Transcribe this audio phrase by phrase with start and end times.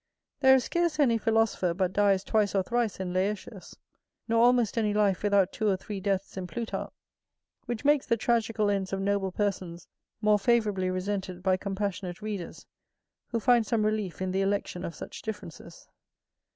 [0.39, 3.75] There is scarce any philosopher but dies twice or thrice in Laertius;
[4.27, 6.91] nor almost any life without two or three deaths in Plutarch;
[7.67, 9.87] which makes the tragical ends of noble persons
[10.19, 12.65] more favourably resented by compassionate readers
[13.27, 15.87] who find some relief in the election of such differences.